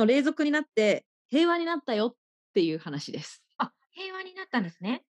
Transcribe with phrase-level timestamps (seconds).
[0.00, 2.14] の霊族になって平和になったよっ
[2.54, 3.42] ていう話です。
[3.58, 5.04] あ、平和になったんですね。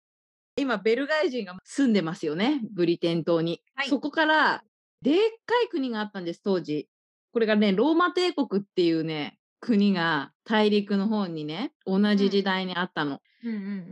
[0.57, 3.89] 今ベルガイ人が住んでますよねブリテン島に、はい。
[3.89, 4.63] そこから
[5.03, 5.15] でっ
[5.45, 6.89] かい国があったんです当時。
[7.33, 13.21] これがねローマ帝国っていうね国が大陸の方にね同じ時代にあったの、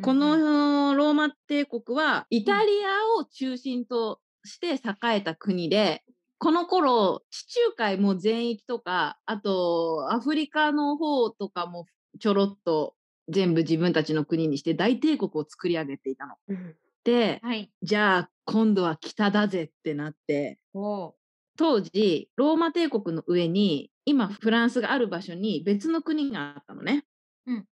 [0.00, 6.02] このローマ帝国はイタリアを中心として栄えた国で
[6.38, 11.86] この頃地中海も全域とかあとアフリカの方とかも
[12.18, 12.94] ちょろっと
[13.28, 16.34] 全部自分たちの国にして大帝国を作り上げていたの。
[16.48, 17.70] うんではい。
[17.82, 20.58] じゃあ今度は北だぜってなって
[21.56, 27.04] 当時ローマ帝国の上に今フランスがある場所に別の国があったのね。
[27.46, 27.64] うん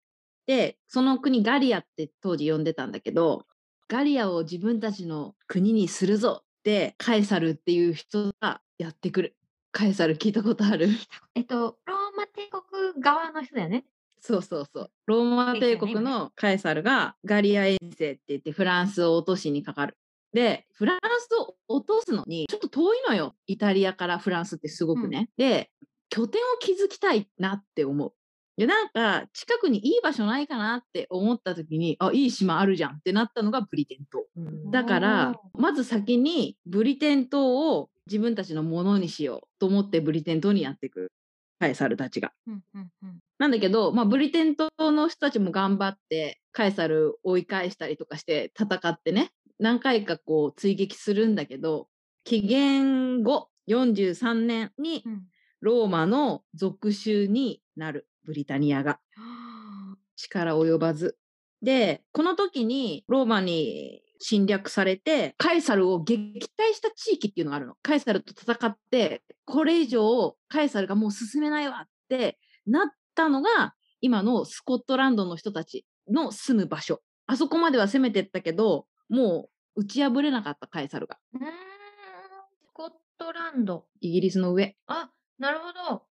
[0.47, 3.45] でその国ガリアって当時呼んでたんだけど
[3.87, 9.35] ガリアを自分たちの国にするぞってカエサルっていう人がやってくる。
[9.71, 10.89] カエサル聞いたことある？
[11.33, 13.85] えっと、ローマ帝国側の人だよね。
[14.19, 14.91] そうそうそう。
[15.07, 19.97] ローマ帝国のカエサルがガリア遠征って言ってフランスを落としにかかる。
[20.33, 23.35] で、フランスを落とすのにちょっと遠いのよ。
[23.47, 25.31] イタリアからフランスってすごくね。
[25.37, 25.71] で、
[26.09, 28.13] 拠点を築きたいなって思う。
[28.61, 34.23] で、なんか近くにいい場所ないかなって思った時に、あ、いい島あるじゃんってなったのがブリテン島。
[34.37, 41.11] うんだから、まず先にブリテン島を自分たちのものにしようと思ってブリテン島にやってくる。
[41.59, 42.33] カエサルたちが。
[43.39, 51.87] なんだけど、まあ、ブリテン島の人たちも頑張ってカエサル追い返したりとかして戦ってね何回かこう追撃するんだけど
[52.23, 55.21] 紀元後43年にうん
[55.61, 58.99] ローマの属州になるブリタニアが
[60.15, 61.17] 力及ばず。
[61.61, 67.75] でこの時にローマに侵略されてカエサルを撃退した地域っていうのがあるの。
[67.83, 77.01] カエサルと戦ってこれ以上カエサルがもう進めないわってなったのが今のスコットランドの人たちの住む場所。
[77.27, 83.85] あそこまでは攻めてったけどもう打ち破れなかったカエサルがスコットランド。
[83.99, 84.77] イギリスの上。
[84.87, 86.10] あ、なるほど。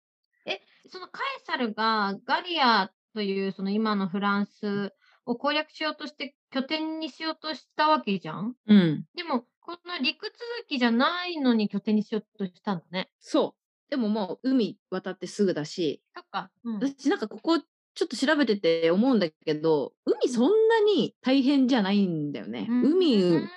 [0.89, 4.93] え、そのカエサルがガリアというその今のフランス
[5.27, 9.05] を攻略しようとして拠点にしようとしたわけじゃんうん。
[9.15, 13.11] でも、この陸続きじゃないのに拠点にしようとしたんだね。
[13.21, 13.91] そう。
[13.91, 16.51] でももう海渡ってすぐだし、そっか。
[16.65, 16.75] うん。
[16.81, 22.67] 私なんかここちょっと調べてて思うんだけど、海そんなに大変じゃないんだよね。
[22.71, 23.49] うん海、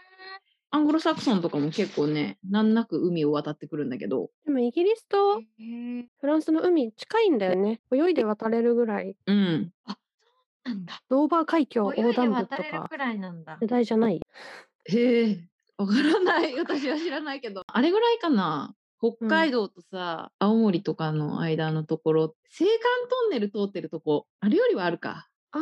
[0.73, 5.41] アングロサクソンとかも結構ね、難なく海を渡ってくるんだけど、でもイギリスと
[6.19, 7.81] フランスの海近いんだよね。
[7.93, 9.17] 泳いで渡れるぐらい。
[9.27, 9.73] うん。
[10.63, 11.01] なんだ。
[11.09, 13.57] ドーバー海峡横断部とか渡れるくらいなんだ。
[13.59, 14.21] 世代じゃない？
[14.85, 16.57] へえ、わからない。
[16.57, 17.63] 私は知らないけど。
[17.67, 18.73] あれぐらいかな？
[18.99, 22.35] 北海道とさ、青森とかの間のところ、青函
[23.09, 25.27] トンネル通ってるとこ、あれよりはあるか。
[25.51, 25.61] ああ、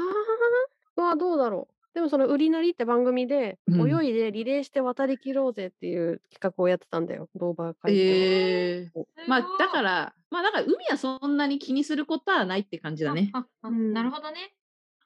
[0.97, 1.73] うわ、どうだろう。
[1.93, 7.27] でもその売りなりって番組で、うん泳いでリレーして渡り切ろうぜっていう企画をやってたんだよ。
[7.35, 7.99] ドーバー海峡。
[7.99, 13.31] ええおまあだから、まあだから海はそんなに気にすることはないって感じだね。
[13.33, 14.53] あああうんなるほどね。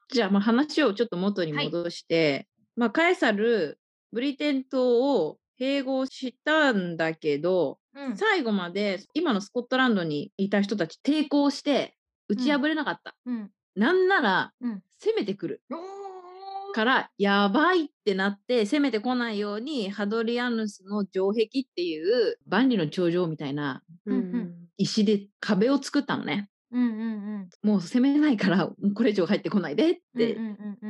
[0.10, 3.80] じゃあまあ話をちょっと元にはい戻して、まあカエサル、
[4.12, 8.18] ブリテン島を併合したんだけど、うん。
[8.18, 11.96] 最後まで今のスコットランドにいた人たち抵抗して
[12.28, 13.16] 打ち破れなかった。
[13.26, 13.50] うん。
[13.76, 14.82] なんならうん。
[15.00, 16.03] 攻めてくるおー
[16.73, 23.81] からやばいってなって攻めてこないようにハドリアヌスの城壁っていう万里の長城みたいな
[24.78, 26.50] 石で壁を作ったのね。
[26.72, 27.69] うんうんうん。
[27.69, 30.38] もう攻めないからこれ以上入ってこないでって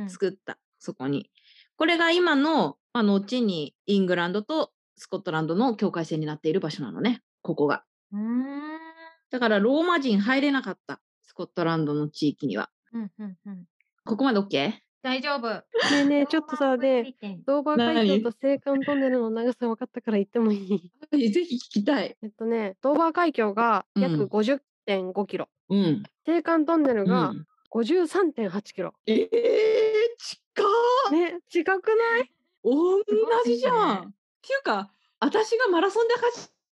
[0.08, 1.30] 作った、そこに。
[1.76, 7.84] これが今の、まあ、後にイングランドとスコットランドの境界線になっている場所なのね、ここが。
[8.12, 8.54] うーん。
[9.30, 12.70] だからローマ人入れなかった、スコットランドの地域には。
[12.92, 13.64] うんうんうん。
[14.04, 14.72] ここまで OK?
[15.04, 15.48] 大丈夫。
[15.50, 15.62] ね
[16.00, 20.56] えねえ、ちょっとさ、で、で、ドーバー海何峡と青函トンネルの長さ分かったから言ってもい
[21.12, 21.28] い？
[21.30, 22.16] ぜひ聞きたい。
[22.22, 25.48] えっとね、ドーバー海峡が約うん50.5キロ。
[25.68, 26.02] うん。
[26.26, 28.94] 青函トンネルうがん、53.8キロ。
[29.06, 29.28] えー、
[30.18, 30.62] 近
[31.10, 32.30] っね、近くない？
[32.64, 33.02] 同
[33.44, 34.00] じじゃん。
[34.06, 34.10] ねっ
[34.46, 34.90] ていうか、
[35.20, 36.14] 私がマラソンで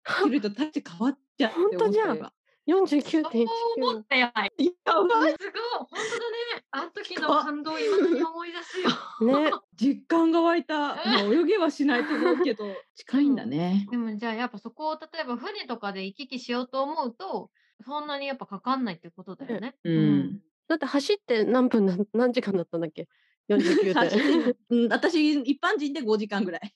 [0.05, 2.19] 走ると立って変わっちゃうって思ったほんとじゃん
[2.67, 3.25] 今 ?49.1 キそう
[3.77, 4.05] 思ロっ。
[4.09, 4.21] たよ。
[4.27, 4.53] やばい。
[4.57, 4.73] すごい。
[4.91, 5.37] 本当だね。
[6.71, 9.41] あの時の感動を今だに思い出すよ。
[9.41, 10.79] ね、実感が湧いた。
[10.79, 12.65] まあ、泳げはしないと思うけど、
[12.95, 13.87] 近いんだね。
[13.91, 17.51] でもじゃあやっぱそこを例えば船とかで行き来しようと思うと、
[17.85, 19.75] そんなにやっぱかかんないってことだよね。
[19.85, 20.41] うん。
[20.69, 23.09] だって走って何分な何時間だったんだっけ
[23.51, 24.41] ?49 走点。
[24.41, 26.75] ってうん私、一般人で5時間ぐらい。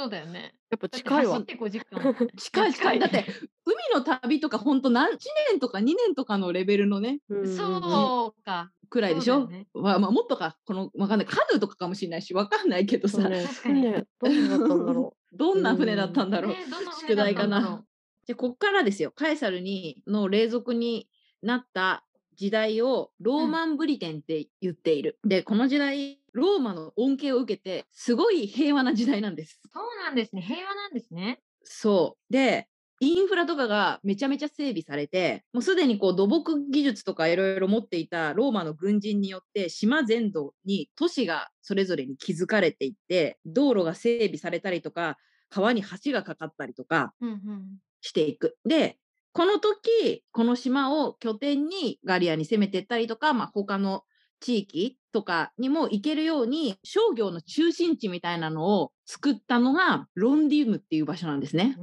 [0.00, 0.54] そうだよね。
[0.70, 1.44] やっぱ近いわ走っ。
[1.44, 2.00] て5時間。
[2.38, 2.98] 近い近い。
[2.98, 3.26] だって、
[3.66, 5.18] 海の旅とか本当何1
[5.50, 8.72] 年とか2年とかのレベルのね、うんうんうんそうか。
[8.88, 11.26] くらいでしょ、ねまあ、まあ、もっとか、この、わかんない。
[11.26, 13.44] カヌーとかかもしれないし、わかんないけどさ、そうね。
[13.46, 16.54] 確かに船 どんなだったんだろどんな船だったんだろう。
[16.98, 17.86] 宿題かなったんだろう。
[18.26, 19.12] で、こっからですよ。
[19.12, 21.08] カエサルに、の霊俗に
[21.42, 22.04] なった
[22.34, 25.18] 時代をローマンブリテンって言っている。
[25.24, 29.60] で、この時代、ローマの恩恵を受けて、すごい平和な時代なんです。
[29.72, 30.42] そうなんですね。
[30.42, 31.42] 平和なんですね。
[31.64, 32.32] そう。
[32.32, 32.68] で、
[33.02, 45.16] インフラとかがめちゃめちゃ整備されて、もうすでにこう土木技術とかいろいろ持っていたローマの軍人によって島全土に都市がそれぞれに築かれていって、道路が整備されたりとか、
[45.48, 47.80] 川に橋がかかったりとかうんうん。
[48.02, 48.58] していく。
[48.68, 48.98] で、
[49.32, 54.04] この時、この島を拠点にガリアに攻めていったりとか、まあ、他の
[54.40, 61.76] 地域とかにも行けるように商業の中心地みたいなのを作ったのがロンディウムっていう場所なんですね。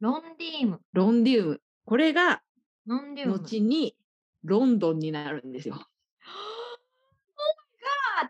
[0.00, 0.80] ロンディーム。
[0.92, 1.60] ロンディウム。
[1.84, 2.42] これが
[2.86, 3.34] ロンディウム。
[3.34, 3.96] 後に
[4.44, 5.74] ロンドンになるんですよ。
[5.76, 5.86] あ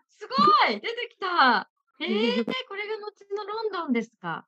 [0.09, 0.35] すご
[0.73, 4.47] い出てきたえー、 これが後のロンドンですか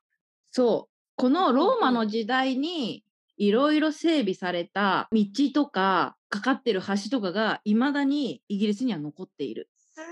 [0.51, 0.91] そう。
[1.15, 3.03] このローマの時代に
[3.37, 9.69] いろいろ整備された道とかかかってる橋とかが未だにイギリスには残っている。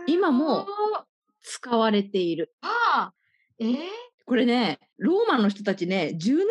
[0.08, 0.68] 今も
[1.42, 2.54] 使われている。
[2.62, 3.14] ああ
[3.60, 3.78] えー、
[4.26, 6.46] これね、ローマの人たちね、17年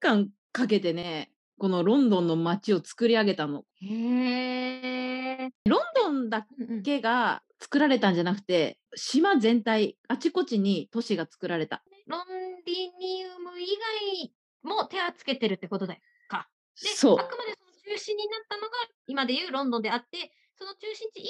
[0.00, 3.64] 間かけてね、このロンドンの街を作り上げたの。
[3.80, 5.50] へえ。
[5.66, 6.46] ロンドンだ
[6.82, 11.82] けが作られたんじゃなくて、島全体、あちこちに都市が作られた。
[12.06, 12.24] ロン
[12.64, 13.66] ディニウム以
[14.12, 14.32] 外
[14.62, 16.48] も手はつけてるってことだよか。
[16.82, 17.24] で、そうあ。
[17.24, 18.68] くまでその中心になったのが
[19.06, 20.32] 今でいうロンドンであって、
[20.64, 21.24] その中心地以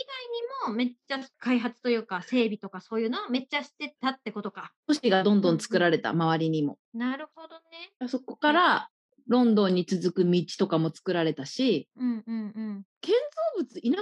[0.65, 4.73] 外にもめっちゃ開発というか整備とかそういうのはめっちゃしてたってことか。
[4.87, 6.79] 都市がどんどん作られた、周りにも。
[6.95, 8.09] なるほどね。
[8.09, 8.91] そこから、
[9.27, 12.83] ロンドンに続く道とかも作られたし、うんうんうん。
[13.01, 13.15] 建
[13.57, 13.97] 造物、田舎に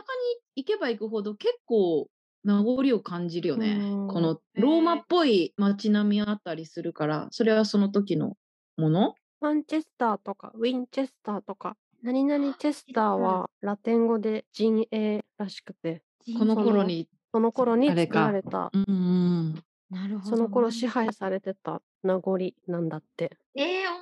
[0.56, 2.08] 行けば行くほど結構
[2.44, 4.08] 名残を感じるよねうん。
[4.08, 8.36] このローマっぽい街並みあったりするから、それはその時の
[8.76, 9.14] もの？
[9.40, 16.02] マンチェスターとかウィンチェスターとか何々チェスターはラテン語で陣営らしくて
[16.38, 17.08] この頃に。
[17.34, 19.64] その頃に作られたうんうん。
[19.88, 20.36] なるほど。
[20.36, 23.38] その頃支配されてた名残なんだって。
[23.54, 24.00] えー、面白い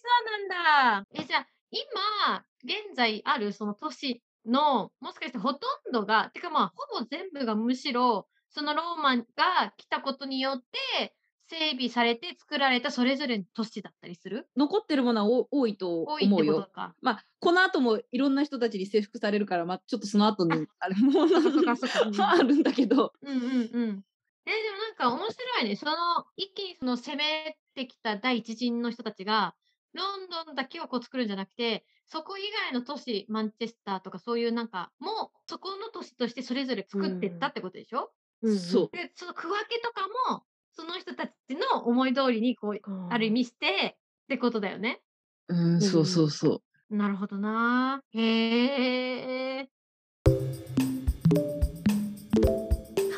[0.00, 0.08] そ
[0.48, 10.62] うなんだえ、じゃあ、今、現在あるその都市の、もしかしてほとんどが、てかまあ、ほぼ全部がむしろ、そのローマが来たことによっ
[10.98, 11.14] て、
[11.52, 14.48] 整備されて作られたそれぞれの都市だったりする？
[14.56, 16.66] 残ってるものはお多いと思うよ。
[16.72, 16.94] か。
[17.02, 21.22] まあ、この後もいろんな人たちに征服されるから、まあ、ちょっとその後にあれも
[22.26, 24.04] あるんだけど、うんうんうん。
[24.46, 25.76] えーでもなんか面白いね。
[25.76, 25.92] その、
[26.36, 29.54] 一気にその攻めてきた第一陣の人たちが、
[29.92, 38.12] ロンドンだけをこう作るんじゃなくて、そこ以外の都市、マンチェスターとかそういうなんか、もうそこの都市としてそれぞれ作ってったってことでしょ、
[38.42, 38.96] うんうんそう。
[38.96, 42.80] で、その区分けとかも、その人たちの思い通りにこう、
[43.10, 45.00] ある意味してってことだよね。
[45.48, 46.96] うん、そうそうそう。
[46.96, 48.00] なるほどな。
[48.12, 49.68] へえ。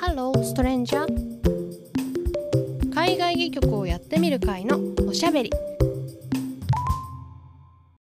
[0.01, 5.51] ハローストレンジャー海外戯曲をやってみる会のおしゃべり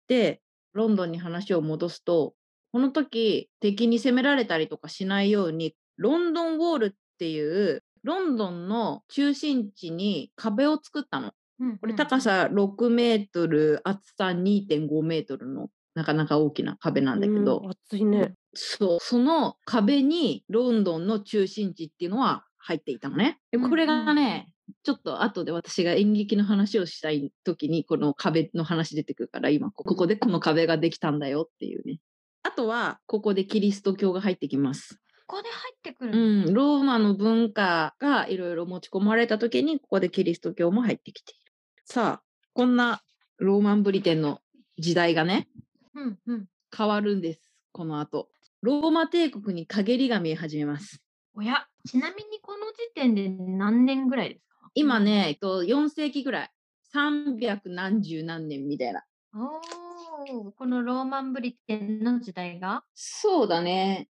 [0.07, 0.41] で、
[0.73, 2.33] ロンドンに話を戻すと、
[2.71, 11.31] この時、敵に攻められたりとかしないように、ロンドンウォールっていう、ロンドンの中心地に壁を作ったの。
[11.79, 18.33] これ高さ6メートル、厚さ2.5メートルのなかなか大きな壁なんだけど、うん暑いね。
[18.53, 23.39] そう、その壁にロンドンの中心地っていうのは入っていたのね。
[23.69, 24.49] これがね、
[24.83, 31.99] ちょっと後で私が演劇の話をしたい時にこの壁の話出てくるから今ここでこの壁ができたんだよっていうね。
[32.43, 34.99] あとはここでキリスト教が入ってきます。
[35.33, 36.51] ここで入ってくるうの。
[36.51, 41.41] ん、ローマの文化がいろいろ持ち込まれた時にここでキリスト教も入ってきている。
[41.85, 42.23] さあ、
[42.53, 43.01] こんな
[43.39, 44.41] ローマンブリテンの
[44.77, 45.47] 時代がね、
[45.95, 46.45] うんうん。
[46.77, 47.51] 変わるんです。
[47.71, 48.29] この後。
[48.61, 51.01] ローマ帝国に陰りが見え始めます。
[51.33, 54.69] おや、ちなみにこの時点で何年ぐらいですか？
[54.75, 54.99] 今。
[54.99, 56.51] ね、えっと、4世紀ぐらい。
[56.93, 59.03] 300何十何年みたいな。
[59.33, 62.83] おーこのローマンブリテンの時代が？
[62.93, 64.09] そうだね。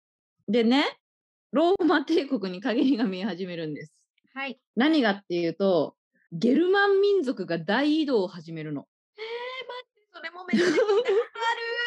[0.49, 0.83] でね、
[1.53, 3.93] ローマ帝国に陰りが見え始めるんです。
[4.33, 4.60] はい。
[4.75, 5.95] 何がっていうと、
[6.31, 8.88] ゲルマン民族が大移動を始めるの。
[9.15, 10.88] えー、待って、それもめっちゃ聞いたこ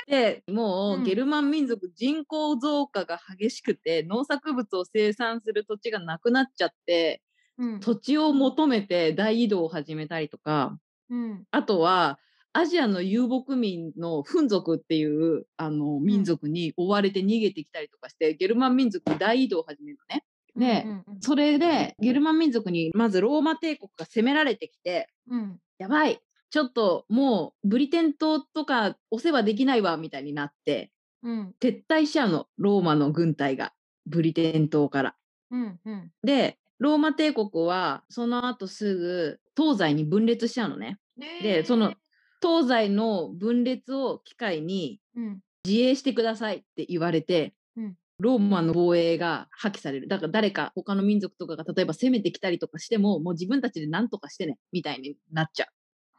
[0.07, 7.21] とで、もううんゲルマン民族人口増加が激しくて、農作物を生産する土地がなくなっちゃって、
[7.59, 7.81] うん。
[7.81, 10.79] 土地を求めて大移動を始めたりとか、
[11.11, 11.45] うん。
[11.51, 12.21] あとは
[12.57, 20.25] アジアの遊牧民のフン族っていうあの民族に追われて逃げてきたりとかして、ゲルマン民族に大移動を始めるのね。
[20.57, 25.61] でうんうんそれでゲルマン民族にまずローマ帝国が攻められてきて、うん。
[25.77, 30.91] やばいちょっともうブリテン島とかお世話できないわみたいになって
[31.23, 31.55] うん。
[31.61, 33.75] 撤退しちゃうのローマの軍隊が
[34.07, 35.15] ブリテン島から。
[35.51, 35.79] うん。
[35.85, 36.11] うん。
[36.23, 40.99] でローマ帝国はその後すぐ東西に分裂しちゃうのね。
[41.43, 41.95] でその
[42.43, 45.41] 東西の分裂を機会にうん。
[45.67, 55.67] 自衛してくださいって言われて、うんローマの防衛が破棄されるだから誰か他の民族とかが例えば攻めてきたりとかしてももう自分たちで何とかしてねみたいになっちゃ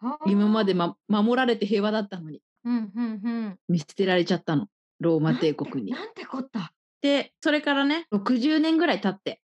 [0.03, 2.91] うはあ今まで、ま、守られて平和だったのにうん。
[2.95, 3.21] うん。
[3.24, 3.59] うん。
[3.67, 4.67] 見捨てられちゃったの
[5.00, 5.91] ローマ帝国に。
[5.91, 6.74] なんて こった。
[7.01, 9.41] でそれからね60年ぐらい経って。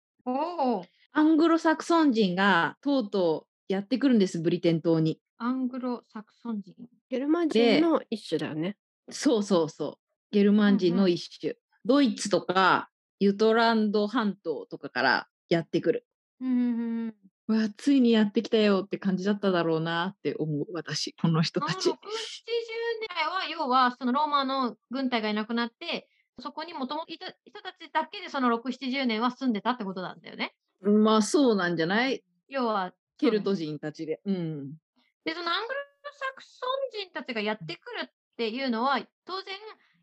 [1.12, 5.20] アングロサクソン人がとうとうやってくるんですブリテン島に。
[5.42, 6.74] アングロサクソン人。
[7.10, 8.76] ゲルマンで人の一種だよね。
[9.10, 9.94] そうそうそう。
[10.30, 11.54] ゲルマン人の一種。
[11.84, 16.06] ドイツとかユトランド半島とかからやってくる。
[16.40, 16.48] うん。
[16.48, 17.14] うん。
[17.48, 21.96] うわついにやってきたよって感じだっただろうなって思う私この人たち6、70。
[21.96, 26.08] 年代は、要は、そのローマの軍隊がいなくなって、
[26.38, 30.54] そこにもともといた人たちだけでその6、70年は住んでたってことなんだよね。
[30.82, 32.22] まあそうなんじゃない？
[32.48, 34.20] 要は、ケルト人たちで。
[34.24, 34.74] うん。
[35.24, 35.80] で、そのアングロ
[36.12, 36.66] サクソ
[36.98, 39.54] ン人たちがやってくるっていうのは、当然、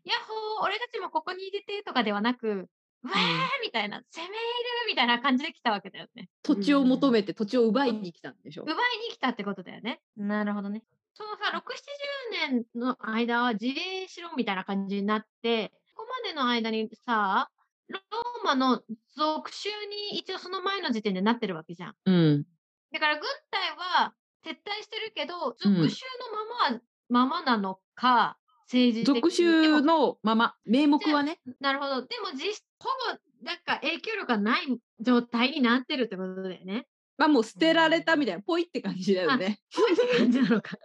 [0.04, 2.68] ヤッホー、俺たちもここに入れてとかではなく、
[3.02, 3.16] うわー
[3.62, 4.36] みたいな、攻め入る
[4.88, 6.28] みたいな感じで来たわけだよね。
[6.42, 8.62] 土地を求めて土地を奪いに来たんでしょ？
[8.62, 8.76] 奪い。
[9.08, 10.00] に来たってことだよね。
[10.16, 10.82] なるほどね。
[11.14, 11.60] そのさ、6、
[12.48, 17.50] 70年の間は自衛しろみたいな感じになって、ここまでの間にさ、
[17.88, 18.82] ローマの
[19.16, 19.68] 属州
[20.12, 21.94] に一応その前の時点でなってるわけじゃん。
[22.04, 22.44] うん。
[22.92, 31.40] だから軍隊は撤退してるけど、うん属州のままは、ままなのか、政治属州のまま名目はね。
[31.60, 32.02] なるほど。
[32.02, 36.86] でも実質、ほぼ、なんか影響力がない状態になってるってことだよね。
[37.18, 39.60] まあもう捨てられたみたいなポイって感じだよね。
[39.74, 40.78] ぽいって感じなのか。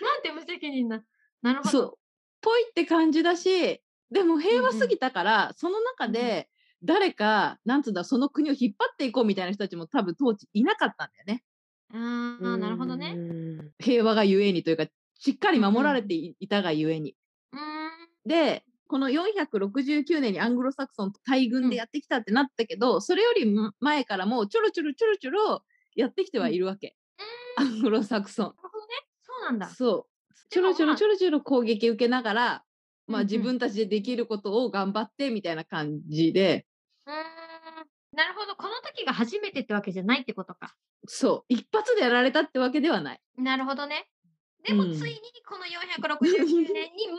[0.00, 1.02] なんて無責任な。
[1.42, 1.70] なるほど。
[1.70, 1.94] そう。
[2.40, 6.48] ぽいって感じだし、でも平和すぎたから、その中で
[6.82, 11.44] 誰か、なんつうんだ、その国を引っ張っていこうみたいな人たちも多分当時いなかったんだよね。
[11.92, 13.14] ああ、なるほどね。
[13.14, 13.70] ね。
[13.78, 14.86] 平和がゆえにというか、
[15.18, 17.16] しっかり守られていいたがゆえに。
[17.52, 17.90] うーん。
[18.26, 25.62] で、この469年にアングロサクソンと大軍でやってきたってなったけど、それよりも前からもうちょろちょろちょろちょろ
[25.94, 26.96] やってきてはいるわけ。
[27.56, 28.46] アングロサクソン。
[28.46, 28.92] なるほどね。
[29.22, 29.68] そうなんだ。
[29.68, 30.34] そう。
[30.50, 32.64] ちょろちょろちょろちょろ攻撃受けながら、
[33.06, 36.66] まあうんうん自分たちでできることを頑張ってみたいな感じで、
[37.06, 37.41] うーん。
[38.12, 38.54] なるほど。
[38.56, 40.74] この時が初めてってわけじゃないってことか。
[41.06, 41.54] そう。
[41.54, 43.20] 一発でやられたってわけではない。
[43.38, 44.08] なるほどね。
[44.64, 47.16] でもうんついにこの469年にも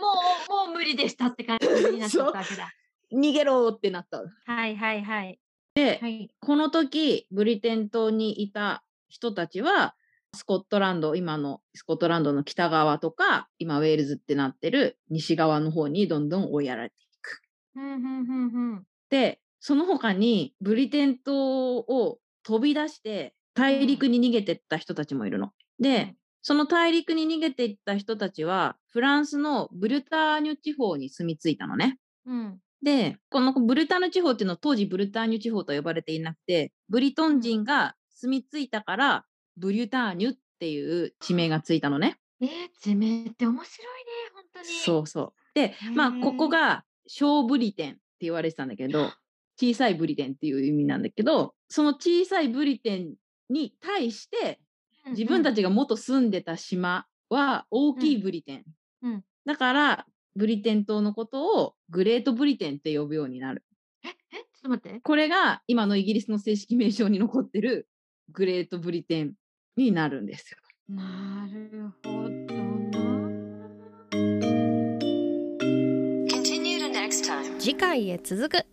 [0.50, 2.72] う、 もう無理でしたって感じになっちゃったわけだ。
[3.12, 4.24] 逃げろってなった。
[4.46, 5.40] はいはいはい。
[5.76, 6.30] で、はい。
[6.40, 9.96] この時、ブリテン島にいた人たちは、
[10.36, 17.42] スコットランド、今のスコットランドの北側とか、今ウェールズってなってる西側の方にどんどん追いやられていく。
[17.74, 18.88] ふんふんふんふん。
[19.10, 25.52] で、その他にブリテン島を飛び出して大陸に逃げてった人たちもいるの。
[25.80, 31.98] で、その大陸に逃げていった人たちは、フランスのブルターニュ地方に住み着いたのね。
[32.26, 32.60] うん。
[32.84, 42.18] で、このブルターニュ地方っていうのは当時ブルターニュ地方と呼ばれていなくて、ブリトン人が住み着いたから、ブリュターニュっていう地名がついたのね。
[42.42, 42.50] えー、
[42.82, 44.66] 地名って面白いね、本当に。
[44.66, 45.34] そうそう。
[45.54, 49.14] で、まあ、ここが小ブリテンって言われてたんだけど、
[49.60, 53.14] 小さいブリテンっていう意味なんだけど、その小さいブリテン
[53.50, 54.60] に対して、
[55.06, 55.12] うん。
[55.14, 55.58] 自分たち。
[55.58, 58.64] ちが元住んでた島は大きいブリテン。
[59.04, 60.06] うんだから、
[60.36, 63.62] ブリテン島のことをグレートブリテンって呼ぶようになる。
[64.04, 65.00] え、え、ちょっと待って。
[65.02, 67.90] これが今のイギリスの正式名称に残ってる
[68.32, 69.34] グレートブリテン
[69.76, 70.58] になるんですよ。
[70.96, 72.74] なるほどな。
[77.60, 78.66] 次回へ続く